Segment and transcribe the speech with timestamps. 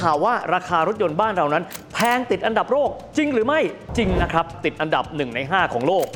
[0.00, 3.60] ข่าวว่าราคารถยนต์บ้านเรานั้น แพงติดอันดับโลกจริงหรือไม่
[3.96, 6.06] จริงนะครับ ติดอันดับ 1 ใน 5 ของโลก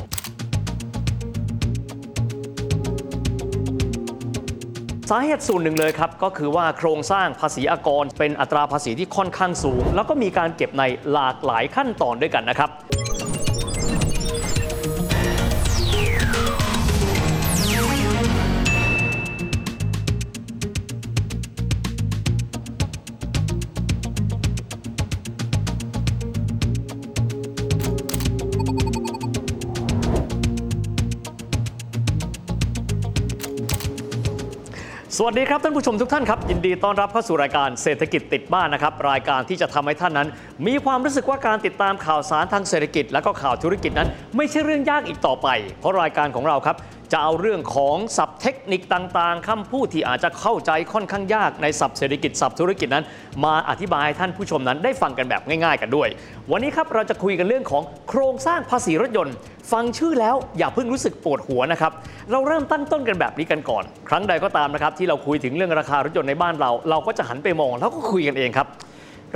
[5.09, 12.69] สาเหตุส่วนหนึ่งเลยครับ ก็คือว่าโครงสร้างภาษีอากร เป็นอัตราภาษีที่ค่อนข้างสูง แล้วก็มีการเก็บในหลากหลายขั้นตอนด้วยกันนะครับ
[35.21, 40.27] สวัสดีครับท่านผู้ชมทุกท่านครับยินดีต้อนรับเข้าสู่รายการเศรษฐกิจติดบ้านนะครับรายการที่จะทำให้ท่านนั้น
[40.67, 45.47] มีความรู้สึกว่าการติดตามข่าวสารทางเศรษฐกิจ และก็ข่าวธุรกิจนั้น ไม่ใช่เรื่องยากอีกต่อไป
[45.79, 46.75] เพราะรายการของเราครับ
[47.11, 53.05] จะเอาเรื่องของศัพท์เทคนิคต่างๆคำพูดที่อาจจะเข้าใจค่อนข้างยากในศัพท์เศรษฐกิจศัพท์ธุรกิจนั้น
[53.45, 56.07] มาอธิบายให้ท่านผู้ชมนั้นได้ฟังกันแบบง่าย ๆ กันด้วย
[56.51, 59.35] วันนี้ครับเราจะคุยกันเรื่องของโครงสร้างภาษีรถยนต์
[59.71, 61.91] ฟังชื่อแล้วอย่าเพิ่งรู้สึกปวดหัวนะครับ
[62.31, 68.67] เราเริ่มตั้งต้นกันแบบนี้กันก่อน ครั้งใดก็ตามนะครับที่เราคุยถึงเรื่องราคารถยนต์ในบ้านเรา เราก็จะหันไปมองแล้วก็คุยกันเองครับ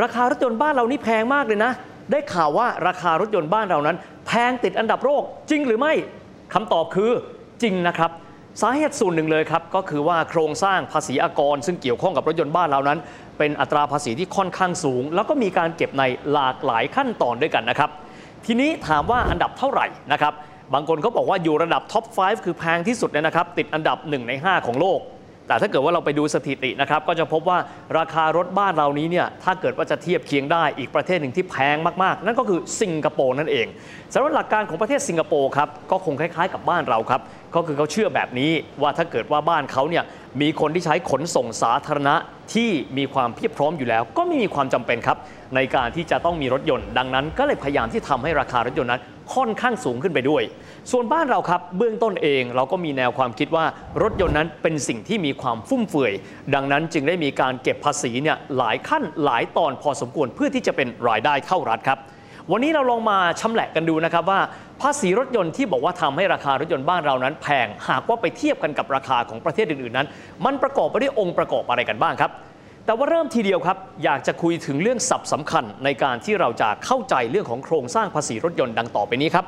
[0.03, 1.71] ราคารถยนต์บ้านเรานี่แพงมากเลยนะ
[2.11, 3.97] ได้ข่าวว่าราคารถยนต์บ้านเรานั้น
[4.27, 5.93] แพงติดอันดับโลกจริงหรือไม่
[6.53, 7.11] คำตอบคือ
[7.63, 8.11] จริงนะครับ
[8.61, 12.99] สาเหตุส่วนหนึ่งเลยครับ ก็คือว่าโครงสร้างภาษีอากร ซึ่งเกี่ยวข้องกับรถยนต์บ้านเรานั้น
[13.37, 17.89] เป็นอัตราภาษีที่ค่อนข้างสูง แล้วก็มีการเก็บในหลากหลายขั้นตอนด้วยกันนะครับ
[18.45, 20.33] ทีนี้ถามว่าอันดับเท่าไหร่นะครับ
[20.73, 24.99] บางคนเขาบอกว่าอยู่ระดับท็อป 5 คือแพงที่สุดเนี่ยนะครับ ติดอันดับ 1 ใน 5 ของโลก
[25.47, 27.57] แต่ถ้าเกิดว่าเราไปดูสถิตินะครับก็จะพบว่า
[27.97, 33.67] ราคารถบ้านเรานี้เนี่ยถ้าเกิดว่าจะเทียบเคียงได้อีกประเทศหนึ่งที่แพงมากๆ นั่นก็คือสิงคโปร์นั่นเอง
[34.13, 37.21] สำหรับหลักการของประเทศสิงคโปร์ครับก็คงคล้ายๆกับบ้านเราครับ
[37.55, 40.03] ก็คือเขาเชื่อแบบนี้ว่าถ้าเกิดว่าบ้านเขาเนี่ย
[40.41, 42.15] มีคนที่ใช้ขนส่งสาธารณะ
[42.53, 45.17] ที่มีความเพียบพร้อมอยู่แล้ว ก็ไม่มีความจำเป็นครับ
[45.55, 49.01] ในการที่จะต้องมีรถยนต์ดังนั้น ก็เลยพยายามที่ทำให้ราคารถยนต์นั้น
[49.35, 50.43] ค่อนข้างสูงขึ้นไปด้วย
[50.91, 53.65] ส่วนบ้านเราครับเบื้องต้นเองเราก็มีแนวความคิดว่า
[54.01, 56.13] รถยนต์นั้นเป็นสิ่งที่มีความฟุ่มเฟือย
[56.53, 61.99] ดังนั้นจึงได้มีการเก็บภาษีเนี่ยหลายขั้นหลายตอนพอสมควรเพื่อที่จะเป็นรายได้เข้ารัฐครับ
[62.51, 64.39] วันนี้เราลองมาชำแหละกันดูนะครับว่า
[64.81, 70.07] ภาษีรถยนต์ที่บอกว่าทำให้ราคารถยนต์บ้านเรานั้นแพงหากว่าไปเทียบกันกับราคาของประเทศอื่นๆนั้น
[70.45, 72.31] มันประกอบไปด้วยองค์ประกอบอะไรกันบ้างครับ
[72.85, 79.45] แต่ว่าเริ่มทีเดียวครับ อยากจะคุยถึงเรื่องศัพท์สำคัญในการที่เราจะเข้าใจเรื่องของโครงสร้างภาษีรถยนต์ดังต่อไปนี้ครับ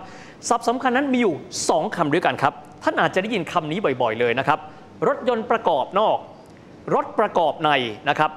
[0.49, 1.35] ศัพท์สำคัญนั้นมีอยู่
[1.65, 2.53] 2คำด้วยกันครับ
[2.83, 4.59] ท่านอาจจะได้ยินคำนี้บ่อยๆเลยนะครับ
[5.07, 6.17] รถยนต์ประกอบนอก
[6.95, 7.71] รถประกอบใน
[8.09, 8.31] นะครับ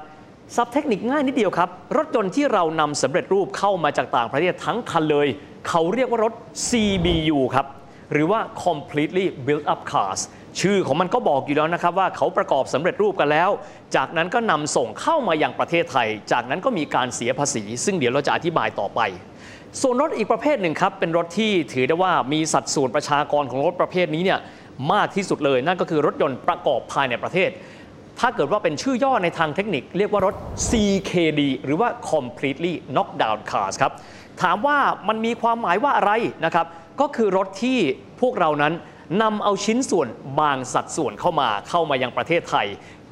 [0.57, 5.29] ซับเทคนิคง่ายนิดเดียวครับ รถยนต์ที่เรานำสำเร็จรูปเข้ามาจากต่างประเทศทั้งคันเลย
[5.69, 6.33] เขาเรียกว่ารถ
[6.69, 7.67] CBU ครับ
[8.13, 10.21] หรือว่า completely built up cars
[10.61, 13.51] ชื่อของมันก็บอกอยู่แล้วนะครับว่าเขาประกอบสำเร็จรูปกันแล้ว
[13.97, 19.01] จากนั้นก็นำส่งเข้ามาอยังประเทศไทย จากนั้นก็มีการเสียภาษี ซึ่งเดี๋ยวเราจะอธิบายต่อไป
[19.83, 24.41] ส่วนรถอีกประเภทหนึ่งครับ เป็นรถที่ถือได้ว่ามีสัดส่วนประชากรของรถประเภทนี้เนี่ย
[24.93, 27.51] มากที่สุดเลยนั่นก็คือรถยนต์ประกอบภายในประเทศ
[28.21, 30.35] ถ้าเกิดว่าเป็นชื่อย่อในทางเทคนิค เรียกว่ารถ
[30.69, 33.93] CKD หรือว่า completely knockdown cars ครับ
[34.43, 34.79] ถามว่า
[35.09, 36.13] มันมีความหมายว่าอะไร
[36.45, 36.67] นะครับ
[37.01, 37.79] ก็คือรถที่
[38.21, 38.75] พวกเรานั้น
[39.23, 40.09] นำเอาชิ้นส่วน
[40.41, 42.67] บางสัดส่วนเข้ามาเข้ามายังประเทศไทย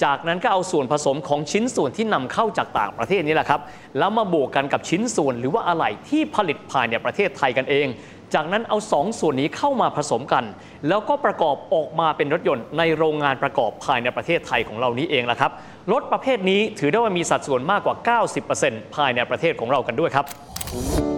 [0.05, 3.61] จากนั้นก็เอาส่วนผสมของชิ้นส่วนที่นำเข้าจากต่างประเทศนี่แหละครับ
[3.99, 7.87] แล้วมาบวกกันกับชิ้นส่วนหรือว่าอะไหล่ที่ผลิตภายในประเทศไทยกันเอง
[8.35, 10.45] จากนั้นเอาสองส่วนนี้เข้ามาผสมกัน
[10.89, 15.51] แล้วก็ประกอบออกมาเป็นรถยนต์ในโรงงานประกอบภายในประเทศไทยของเรานี้เองละครับ
[15.93, 21.16] รถประเภทนี้ถือได้ว่ามีสัดส่วนมากกว่า 90%ภายในประเทศของเรากันด้วยครับ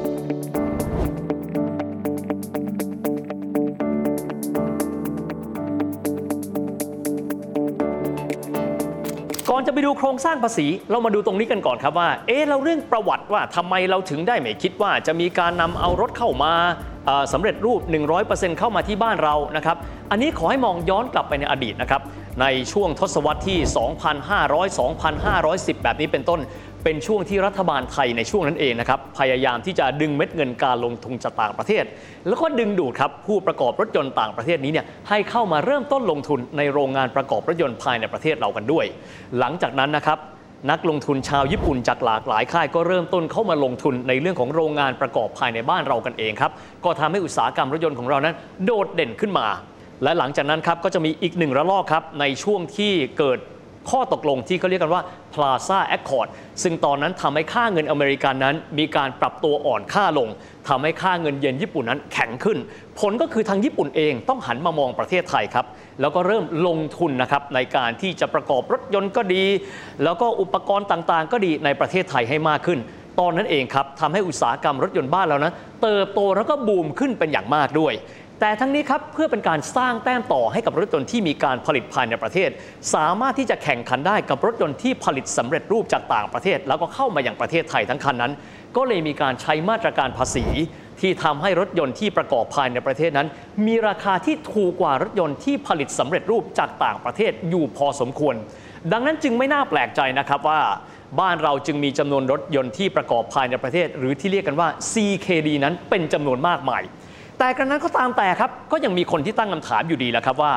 [9.79, 16.53] ไปดูโครงสร้างภาษี เรามาดูตรงนี้กันก่อนครับว่า เอ๊ะเราเรื่องประวัติว่าทำไมเราถึงได้ไม่คิดว่า จะมีการนำเอารถเข้ามา
[17.07, 17.81] เอ่อสำเร็จรูป
[18.19, 19.77] 100%เข้ามาที่บ้านเรานะครับ
[20.11, 22.01] อันนี้ขอให้มองย้อนกลับไปในอดีตนะครับ
[22.41, 23.59] ในช่วงทศวรรษที่
[25.19, 26.41] 2,500 2,510 แบบนี้เป็นต้น
[26.85, 31.85] เป็นช่วงที่รัฐบาลไทยในช่วงนั้นเองนะครับพยายามที่จะดึงเม็ดเงินการลงทุนจากต่างประเทศ
[32.27, 38.85] แล้วก็ดึงดูดครับผู้ประกอบรถยนต์ต่างประเทศนี้เนี่ยให้เข้ามาเริ่มต้นลงทุนในโรงงานประกอบรถยนต์ภายในประเทศเรากันด้วย
[39.39, 40.19] หลังจากนั้นนะครับ
[40.71, 46.53] นักลงทุนชาวญี่ปุ่นจากหลากหลายค่ายก็เริ่มต้นเข้ามาลงทุนในเรื่องของโรงงานประกอบภายในบ้านเรากันเองครับ
[46.85, 48.35] ก็ทำให้อุตสาหกรรมรถยนต์ของเรานั้น
[48.65, 49.47] โดดเด่นขึ้นมา
[50.03, 53.39] และหลังจากนั้นครับก็จะมีอีกหนึ่งระลอกครับในช่วงที่เกิด
[53.91, 55.03] ข้อตกลงที่เขาเรียกกันว่า
[55.35, 56.29] Plaza Accord
[56.63, 60.29] ซึ่งตอนนั้นทำให้ค่าเงินอเมริกันนั้น มีการปรับตัวอ่อนค่าลง
[60.69, 62.59] ทำให้ค่าเงินเยนญี่ปุ่นนั้นแข็งขึ้น
[62.99, 65.67] ผลก็คือทางญี่ปุ่นเองต้องหันมามองประเทศไทยครับ
[66.01, 69.45] แล้วก็เริ่มลงทุนนะครับในการที่จะประกอบรถยนต์ก็ดี
[70.05, 72.79] แล้วก็อุปกรณ์ต่างๆ ก็ดีในประเทศไทยให้มากขึ้น
[73.21, 75.53] ตอนนั้นเองครับทำให้อุตสาหกรรมรถยนต์บ้านเรานะ
[75.83, 77.93] เติบโตแล้วก็บูมขึ้นเป็นอย่างมากด้วย
[78.41, 82.51] แต่ทั้งนี้ครับเพื่อเป็นการสร้างแต้มต่อให้กับรถยนต์ที่มีการผลิตภายในประเทศ
[82.95, 88.33] สามารถที่จะแข่งขันได้กับรถยนต์ที่ผลิตสำเร็จรูปจากต่างประเทศ แล้วก็เข้ามาอย่างประเทศไทยทั้งคันนั้น
[88.77, 90.45] ก็เลยมีการใช้มาตรการภาษี
[91.01, 93.29] ที่ทำให้รถยนต์ที่ประกอบภายในประเทศนั้น
[93.67, 98.35] มีราคาที่ถูกกว่ารถยนต์ที่ผลิตสำเร็จรูปจากต่างประเทศอยู่พอสมควร
[98.93, 100.61] ดังนั้นจึงไม่น่าแปลกใจนะครับว่า
[101.21, 106.83] บ้านเราจึงมีจำนวนรถยนต์ที่ประกอบภายในประเทศ หรือที่เรียกกันว่า CKD นั้นเป็นจำนวนมากมาย
[107.39, 110.53] แต่กระนั้นก็ตามแต่ครับก็ยังมีคนที่ตั้งคำถามอยู่ดีแหละครับว่า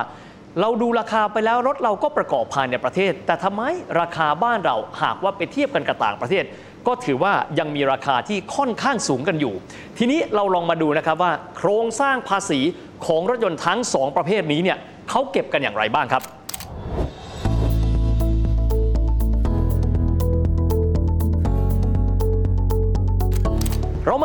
[0.62, 3.62] เราดูราคาไปแล้วรถเราก็ประกอบภายในประเทศ แต่ทำไม
[4.00, 6.44] ราคาบ้านเราหากว่าไปเทียบกันกับต่างประเทศ
[6.88, 9.54] ก็ถือว่ายังมีราคาที่ค่อนข้างสูงกันอยู่
[9.98, 12.60] ทีนี้เราลองมาดูนะครับว่า โครงสร้างภาษี
[13.06, 14.78] ของรถยนต์ทั้งสองประเภทนี้เนี่ย
[15.10, 16.24] เขาเก็บกันอย่างไรบ้างครับ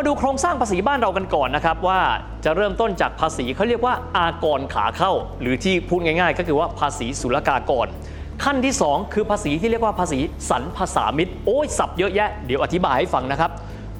[0.06, 2.00] ดูโครงสร้างภาษีบ้านเรากันก่อนนะครับว่า
[2.44, 7.86] จะเริ่มต้นจากภาษีเขาเรียกว่าอากรขาเข้า หรือที่พูดง่าย ๆ ก็คือว่าภาษีศุลกากร
[8.44, 10.18] ขั้นที่ 2 คือภาษีที่เรียกว่าภาษี
[10.50, 13.50] สรรพสามิตโอ้ยสับเยอะแยะเดี๋ยวอธิบายให้ฟังนะครับ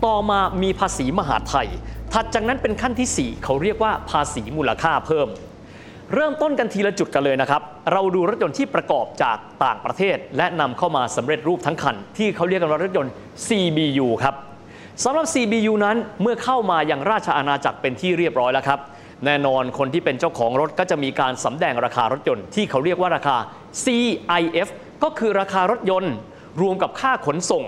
[0.05, 1.69] ต่อมามีภาษีมหาไทย
[2.13, 5.29] ถัดจากนั้นเป็นขั้นทีสี่4 เขาเรียกว่าภาษีมูลค่าเพิ่ม
[6.15, 7.63] เริ่มต้นกันทีละจุดกันเลยนะครับ
[7.93, 13.13] เราดูรถยนต์ที่ประกอบจากต่างประเทศ และนำเข้ามาสำเร็จรูปทั้งคัน ที่เขาเรียกกันว่ารถยนต์
[13.47, 14.35] CBU ครับ
[15.05, 18.81] สำหรับ CBU นั้นเมื่อเข้ามาอย่างราชอาณาจักรเป็นที่เรียบร้อยแล้วครับ
[19.25, 23.37] แน่นอนคนที่เป็นเจ้าของรถก็จะมีการสำแดงราคารถยนต์ที่เขาเรียกว่าราคา
[23.85, 24.69] CIF
[25.03, 26.15] ก็คือราคารถยนต์
[26.63, 27.65] รวมกับค่าขนส่ง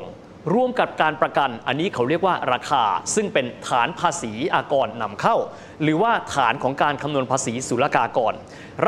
[0.55, 2.83] รวมกับการประกัน อันนี้เขาเรียกว่าราคา
[3.15, 5.37] ซึ่งเป็นฐานภาษีอากรนำเข้า
[5.83, 8.35] หรือว่าฐานของการคำนวณภาษีศุลกากร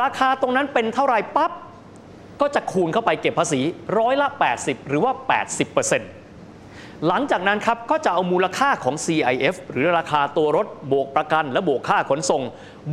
[0.01, 1.53] ราคาตรงนั้นเป็นเท่าไหร่ปั๊บ
[2.41, 3.61] ก็จะคูณเข้าไปเก็บภาษี
[3.99, 4.29] ร้อยละ
[4.59, 5.13] 80 หรือว่า
[5.69, 6.20] 80%
[7.09, 12.43] หลังจากนั้นครับก็จะเอามูลค่าของ CIF หรือราคาตัวรถบวกประกัน และบวกค่าขนส่ง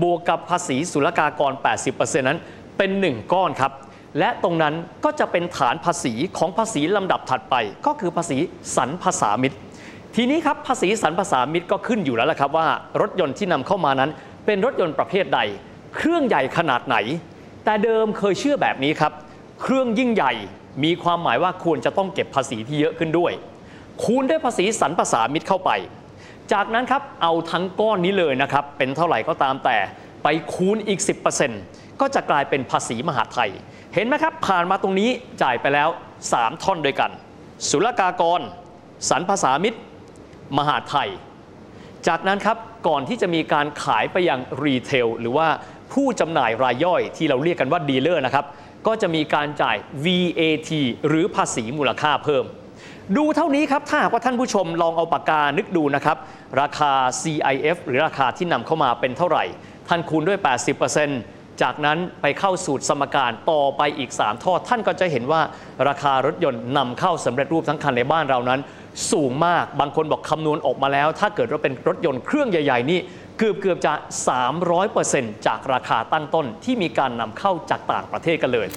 [0.04, 1.52] บวกกับภาษีศุลกากร
[1.86, 2.40] 80%นั้น
[2.78, 3.72] เป็น 1 ก้อนครับ
[4.20, 4.74] และตรงนั้น
[5.06, 7.56] ก็จะเป็นฐานภาษีของภาษีลำดับถัดไป
[7.86, 8.38] ก็คือภาษี
[8.76, 9.54] สรรพสามิต
[10.16, 12.68] ทีนี้ครับภาษีสรรพสามิตก็ขึ้นอยู่แล้วละครับว่า
[13.02, 14.12] รถยนต์ที่นำเข้ามานั้น
[14.46, 15.40] เป็นรถยนต์ประเภทใด
[15.96, 16.96] เครื่องใหญ่ขนาดไหน
[17.66, 19.12] แต่เดิมเคยเชื่อแบบนี้ครับ
[19.62, 20.34] เครื่องยิ่งใหญ่
[20.84, 23.34] มีความหมายว่าควรจะต้องเก็บภาษีที่เยอะขึ้นด้วย
[24.04, 25.72] คูณด้วยภาษีสรรพสามิตเข้าไป
[26.54, 29.78] จากนั้นครับเอาทั้งก้อนนี้เลยนะครับ เป็นเท่าไหร่ก็ตามแต่
[30.24, 31.00] ไปคูณอีก
[31.50, 33.50] 10%ก็จะกลายเป็นภาษีมหาไทย
[33.94, 35.10] เห็นไหมครับ ผ่านมาตรงนี้
[35.44, 35.90] จ่ายไปแล้ว
[36.30, 37.12] 3 ท่อนด้วยกัน
[37.70, 38.42] ศุลกากร
[39.10, 39.76] สรรพสามิต
[40.58, 41.10] มหาไทย
[42.08, 42.58] จากนั้นครับ
[42.88, 45.48] ก่อนที่จะมีการขายไปยังรีเทลหรือว่า
[45.94, 48.46] ผู้จำหน่ายรายย่อยที่เราเรียกกันว่าดีลเลอร์นะครับ
[48.88, 50.72] ก็จะมีการจ่าย VAT
[51.08, 52.46] หรือภาษีมูลค่าเพิ่ม
[53.16, 56.18] ดูเท่านี้ครับ ถ้าหากว่าท่านผู้ชมลองเอาปากกานึกดูนะครับ
[56.62, 59.44] ราคา CIF หรือราคาที่นำเข้ามาเป็นเท่าไหร่
[59.88, 60.40] ท่านคูณด้วย
[61.00, 65.42] 80%จากนั้นไปเข้าสูตรสมการต่อไปอีก 3 ทอด ท่านก็จะเห็นว่า
[65.88, 68.60] ราคารถยนต์นำเข้าสำเร็จรูปทั้งคันในบ้านเรานั้น
[69.12, 73.00] สูงมากบางคนบอกคำนวณออกมาแล้ว ถ้าเกิดว่าเป็นรถยนต์เครื่องใหญ่ ๆ นี่
[73.38, 73.94] เกือบเกือบจะ
[74.70, 78.68] 300%จากราคาตั้งต้นที่มีการนำเข้าจากต่างประเทศกันเลย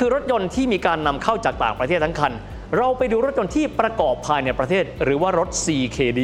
[0.00, 2.32] คือรถยนต์ที่มีการนำเข้าจากต่างประเทศทั้งคัน
[2.76, 6.20] เราไปดูรถยนต์ที่ประกอบภายในประเทศ หรือว่ารถ CKD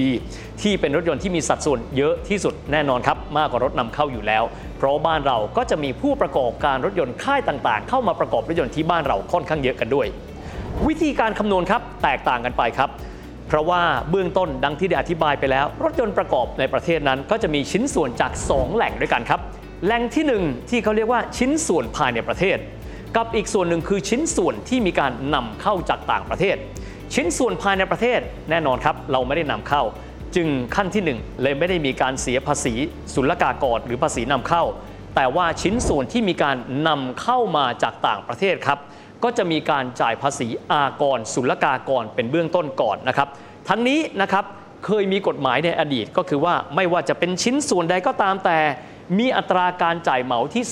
[0.63, 4.43] ที่เป็นรถยนต์ที่มีสัดส่วนเยอะที่สุดแน่นอนครับ มากกว่ารถนำเข้าอยู่แล้ว
[4.79, 10.07] เพราะบ้านเราก็จะมีผู้ประกอบการรถยนต์ค่ายต่างๆ เข้ามาประกอบรถยนต์ที่บ้านเราค่อนข้างเยอะกันด้วย
[10.87, 12.91] วิธีการคำนวณครับแตกต่างกันไปครับ
[13.49, 19.41] เพราะว่าเบื้องต้นดังที่ได้อธิบายไปแล้ว รถยนต์ประกอบในประเทศนั้น ก็จะมีชิ้นส่วนจาก 2 แหล่งด้วยกันครับ
[19.85, 22.59] แหล่งที่ 1 ที่เขาเรียกว่าชิ้นส่วนภายในประเทศ
[23.17, 26.57] กับอีกส่วนหนึ่งคือชิ้นส่วนที่มีการนำเข้าจากต่างประเทศ
[27.15, 29.83] ชิ้นส่วนภายในประเทศแน่นอนครับเราไม่ได้นำเข้า
[30.37, 32.75] จึงขั้นที่ 1 เลยไม่ได้มีการเสียภาษี
[33.15, 34.65] ศุลกากรหรือภาษีนำเข้า
[35.17, 36.57] แต่ว่าชิ้นส่วนที่มีการ
[36.89, 38.79] นำเข้ามาจากต่างประเทศครับ
[39.23, 43.29] ก็จะมีการจ่ายภาษีอากรศุลกากรเป็นเบื้องต้นก่อนนะครับ
[43.69, 44.45] ทั้งนี้นะครับ
[44.87, 48.59] เคยมีกฎหมายในอดีตก็คือว่าไม่ว่าจะเป็นชิ้นส่วนใดก็ตามแต่
[49.19, 50.65] มีอัตราการจ่ายเหมาที่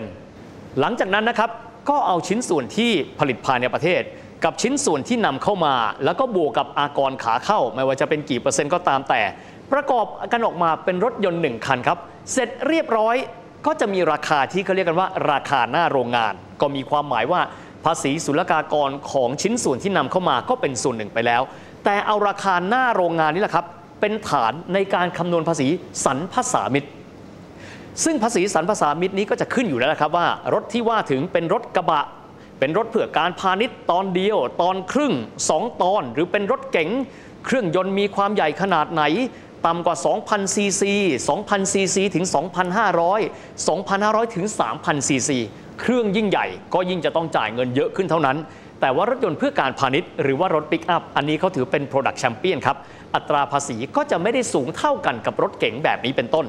[0.00, 1.50] 30%หลังจากนั้นนะครับ
[1.88, 4.02] ก็เอาชิ้นส่วนที่ผลิตภายในประเทศ
[4.44, 5.74] กับชิ้นส่วนที่นำเข้ามา
[6.04, 9.22] แล้วก็บวกกับอากรขาเข้า ไม่ว่าจะเป็นกี่เปอร์เซ็นต์ก็ตามแต่
[9.72, 11.98] ประกอบกันออกมาเป็นรถยนต์หนึ่งคันครับ
[12.32, 13.16] เสร็จเรียบร้อย
[13.66, 17.40] ก็จะมีราคาที่เขาเรียกกันว่า ราคาหน้าโรงงาน ก็มีความหมายว่า
[17.84, 21.42] ภาษีศุลกากรของชิ้นส่วนที่นำเข้ามาก็เป็นส่วนหนึ่งไปแล้ว
[21.84, 23.66] แต่เอาราคาหน้าโรงงานนี่แหละครับ
[24.00, 25.68] เป็นฐานในการคำนวณภาษี
[26.04, 26.84] สรรพสามิต
[28.04, 32.04] ซึ่งภาษีสรรพสามิตนี้ก็จะขึ้นอยู่แล้วนะครับว่ารถที่ว่าถึงเป็นรถกระบะ
[32.58, 35.12] เป็นรถเพื่อการพาณิชย์ตอนเดียว ตอนครึ่ง
[35.48, 36.90] 2 ตอน หรือเป็นรถเก๋ง
[37.44, 39.02] เครื่องยนต์มีความใหญ่ขนาดไหน
[39.66, 39.96] ต่ำกว่า
[40.26, 40.92] 2,000 ซีซี
[41.32, 42.24] 2,000 ซีซี ถึง
[42.96, 44.46] 2,500 2,500 ถึง
[44.76, 45.38] 3,000 ซีซี
[45.80, 48.36] เครื่องยิ่งใหญ่ก็ยิ่งจะต้องจ่ายเงินเยอะขึ้นเท่านั้น
[48.80, 52.76] แต่ว่ารถยนต์เพื่อการพาณิชย์ หรือว่ารถปิกอัพ อันนี้เขาถือเป็น Product Champion ครับ
[53.14, 56.46] อัตราภาษีก็จะไม่ได้สูงเท่ากันกับรถเก๋งแบบนี้เป็นต้น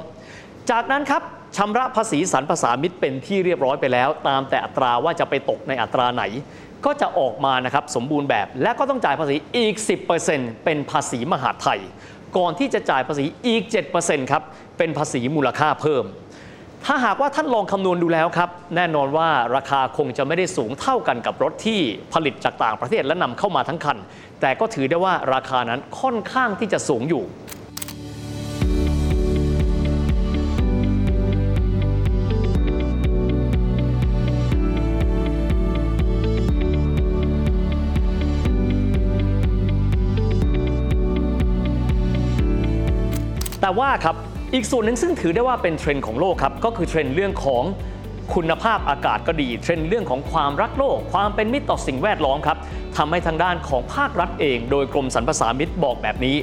[0.71, 1.21] จากนั้นครับ
[1.57, 6.23] ชำระภาษีสรรพสามิตเป็นที่เรียบร้อยไปแล้ว ตามแต่อัตราว่าจะไปตกในอัตราไหน
[6.85, 9.75] ก็จะออกมานะครับสมบูรณ์แบบ และก็ต้องจ่ายภาษีอีก
[10.19, 11.79] 10%เป็นภาษีมหาไทย
[12.37, 13.63] ก่อนที่จะจ่ายภาษีอีก
[13.97, 14.43] 7%ครับ
[14.77, 16.03] เป็นภาษีมูลค่าเพิ่ม
[16.85, 21.79] ถ้าหากว่าท่านลองคำนวณดูแล้วครับ แน่นอนว่าราคาคงจะไม่ได้สูงเท่ากันกับรถที่
[22.13, 23.97] ผลิตจากต่างประเทศและนำเข้ามาทั้งคัน
[24.41, 27.23] แต่ก็ถือได้ว่าราคานั้นค่อนข้างที่จะสูงอยู่
[43.63, 44.15] แต่ว่าครับ
[44.53, 47.63] อีกส่วนหนึ่งซึ่งถือได้ว่าเป็นเทรนด์ของโลกครับก็คือเทรนด์เรื่องของ
[48.33, 52.57] คุณภาพอากาศก็ดี เทรนด์เรื่องของความรักโลก ความเป็นมิตรต่อสิ่งแวดล้อมครับ
[52.97, 56.35] ทำให้ทางด้านของภาครัฐเอง โดยกรมสรรพสามิตบอกแบบนี้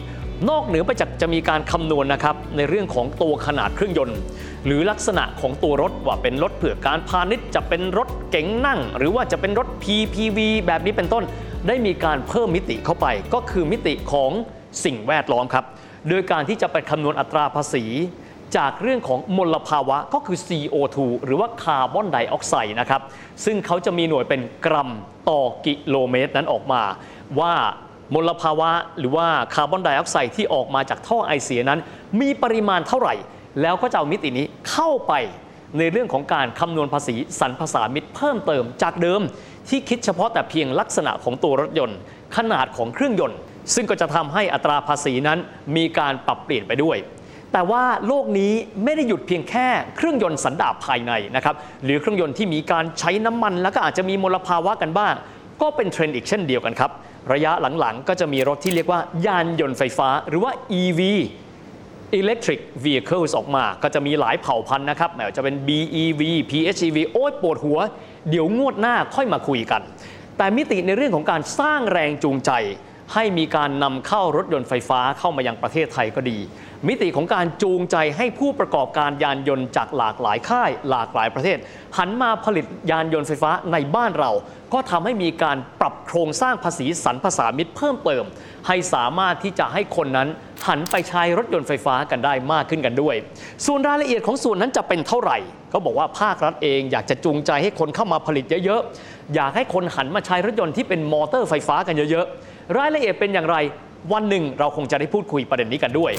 [0.50, 4.18] นอกเหนือไปจากจะมีการคำนวณนะครับในเรื่องของตัวขนาดเครื่องยนต์
[4.66, 11.24] หรือลักษณะของตัวรถว่าเป็นรถเพื่อการพาณิชย์จะเป็นรถเก๋งนั่ง หรือว่าจะเป็นรถ PPV แบบนี้เป็นต้น
[11.66, 14.30] ได้มีการเพิ่มมิติเข้าไป ก็คือมิติของ
[14.84, 15.64] สิ่งแวดล้อมครับ
[16.08, 17.84] โดยการที่จะไปคำนวณอัตราภาษี
[18.56, 23.02] จากเรื่องของมลภาวะก็คือ CO2 หรือว่าคาร์บอนไดออกไซด์นะครับ
[23.44, 24.90] ซึ่งเขาจะมีหน่วยเป็นกรัม
[25.30, 26.82] ต่อกิโลเมตรนั้นออกมา
[27.40, 27.54] ว่า
[28.14, 31.80] มลภาวะหรือว่าคาร์บอนไดออกไซด์ที่ออกมาจากท่อไอเสียนั้น
[32.20, 33.14] มีปริมาณเท่าไหร่
[33.60, 35.12] แล้วก็จะเอามิตินี้เข้าไป
[35.78, 39.20] ในเรื่องของการคำนวณภาษีสรรพสามิตเพิ่มเติมจากเดิม
[39.68, 41.98] ที่คิดเฉพาะแต่เพียงลักษณะของตัวรถยนต์
[42.36, 43.38] ขนาดของเครื่องยนต์
[43.74, 45.38] ซึ่งก็จะทำให้อัตราภาษีนั้น
[45.76, 46.98] มีการปรับเปลี่ยนไปด้วย
[47.52, 48.52] แต่ว่าโลกนี้
[48.84, 55.14] ไม่ได้หยุดเพียงแค่เครื่องยนต์สันดาปภายในนะครับหรือเครื่องยนต์ที่มีการใช้น้ำมัน แล้วก็อาจจะมีมลภาวะกันบ้าง
[55.62, 56.90] ก็เป็นเทรนด์อีกเช่นเดียวกันครับ
[57.32, 61.00] ระยะหลังๆ ก็จะมีรถที่เรียกว่ายานยนต์ไฟฟ้า หรือว่า EV
[62.20, 67.78] Electric Vehicles ออกมา ก็จะมีหลายเผ่าพันธุ์นะครับไม่ว่าจะเป็น BEV PHEV โอ้ยปวดหัว
[68.30, 69.82] เดี๋ยวงวดหน้าค่อยมาคุยกัน
[70.36, 72.50] แต่มิติในเรื่องของการสร้างแรงจูงใจ
[73.14, 76.38] ให้มีการนำเข้ารถยนต์ไฟฟ้าเข้ามายังประเทศไทยก็ดี
[76.88, 81.58] มิติของการจูงใจให้ผู้ประกอบการยานยนต์จากหลากหลายค่าย หลากหลายประเทศ
[81.98, 84.30] หันมาผลิตยานยนต์ไฟฟ้าในบ้านเรา
[84.72, 88.24] ก็ทำให้มีการปรับโครงสร้างภาษีสรรพสามิตเพิ่มเติม
[88.66, 90.28] ให้สามารถที่จะให้คนนั้น
[90.68, 93.14] หันไปใช้รถยนต์ไฟฟ้ากันได้มากขึ้นกันด้วย
[93.66, 95.38] ส่วนรายละเอียดของส่วนนั้นจะเป็นเท่าไหร่
[95.72, 103.56] ก็บอกว่าภาครัฐเองอยากจะจูงใจให้คนเข้ามาผลิตเยอะๆ อยากให้คนหันมาใช้รถยนต์ที่เป็นมอเตอร์ไฟฟ้ากันเยอะๆ รายละเอียดเป็นอย่างไร
[104.12, 106.12] วันหนึ่งเราคงจะได้พูดคุยประเด็นนี้กันด้วย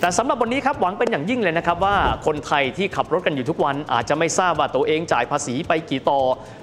[0.00, 6.20] แต่สำหรับวันนี้ครับหวังเป็นอย่างยิ่งเลยนะครับว่าคนไทยที่ขับรถกันอยู่ทุกวัน อาจจะไม่ทราบว่าตัวเองจ่ายภาษีไปกี่ต่อ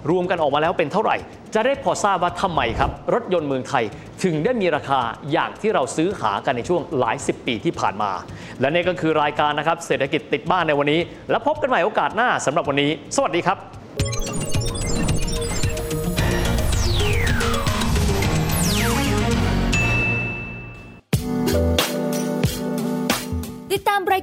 [0.10, 1.17] รวมกันออกมาแล้วเป็นเท่าไหร่
[1.56, 3.84] จะได้พอทราบว่าทำไมครับ รถยนต์เมืองไทย
[4.24, 5.00] ถึงได้มีราคา
[5.32, 8.12] อย่างที่เราซื้อหากันในช่วงหลายสิบปีที่ผ่านมา
[8.60, 13.58] และนี่ก็คือรายการนะครับเศรษฐกิจติดบ้านในวันนี้ แล้วพบกันใหม่โอกาสหน้าสำหรับวันนี้ สวัสดีครับ